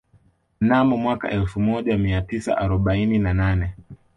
Mnamo 0.61 0.97
mwaka 0.97 1.29
elfu 1.29 1.59
moja 1.59 1.97
mia 1.97 2.21
tisa 2.21 2.57
arobaini 2.57 3.19
na 3.19 3.33
nane 3.33 3.73